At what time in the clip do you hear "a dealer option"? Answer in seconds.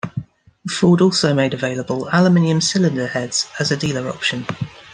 3.69-4.47